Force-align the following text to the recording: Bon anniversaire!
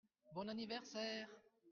Bon 0.37 0.47
anniversaire! 0.53 1.29